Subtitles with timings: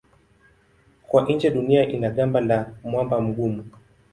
[1.07, 3.65] Kwa nje Dunia ina gamba la mwamba mgumu.